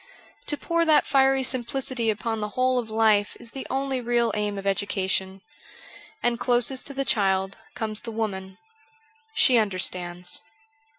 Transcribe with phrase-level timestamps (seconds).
[0.47, 4.57] To pour that fiery simplicity upon the whole of life is the only real aim
[4.57, 5.41] of education;
[6.23, 8.57] and closest to the child comes the woman—
[9.35, 10.41] she understands.